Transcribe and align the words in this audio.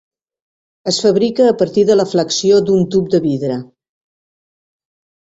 Es 0.91 0.97
fabrica 1.03 1.43
a 1.49 1.53
partir 1.59 1.83
de 1.89 1.97
la 1.99 2.05
flexió 2.13 2.57
d'un 2.71 2.87
tub 2.97 3.13
de 3.17 3.21
vidre. 3.27 3.59